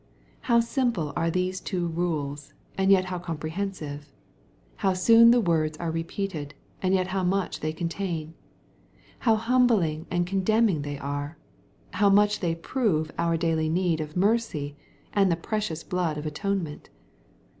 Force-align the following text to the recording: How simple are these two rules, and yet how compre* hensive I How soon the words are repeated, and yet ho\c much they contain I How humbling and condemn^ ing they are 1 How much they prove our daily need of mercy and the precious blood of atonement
How 0.49 0.61
simple 0.61 1.13
are 1.15 1.29
these 1.29 1.61
two 1.61 1.87
rules, 1.87 2.55
and 2.75 2.89
yet 2.89 3.05
how 3.05 3.19
compre* 3.19 3.51
hensive 3.51 3.99
I 4.09 4.81
How 4.81 4.93
soon 4.95 5.29
the 5.29 5.39
words 5.39 5.77
are 5.77 5.91
repeated, 5.91 6.55
and 6.81 6.95
yet 6.95 7.09
ho\c 7.09 7.23
much 7.29 7.59
they 7.59 7.71
contain 7.71 8.33
I 8.33 8.93
How 9.25 9.35
humbling 9.35 10.07
and 10.09 10.25
condemn^ 10.25 10.71
ing 10.71 10.81
they 10.81 10.97
are 10.97 11.37
1 11.91 11.99
How 12.01 12.09
much 12.09 12.39
they 12.39 12.55
prove 12.55 13.11
our 13.19 13.37
daily 13.37 13.69
need 13.69 14.01
of 14.01 14.17
mercy 14.17 14.75
and 15.13 15.31
the 15.31 15.35
precious 15.35 15.83
blood 15.83 16.17
of 16.17 16.25
atonement 16.25 16.89